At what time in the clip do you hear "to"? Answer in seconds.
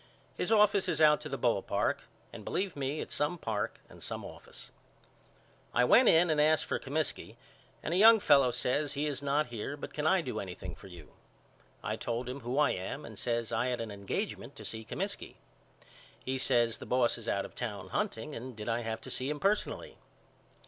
1.21-1.29, 14.55-14.65, 19.01-19.11